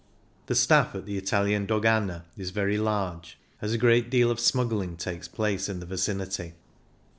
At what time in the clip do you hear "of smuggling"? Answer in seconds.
4.31-4.97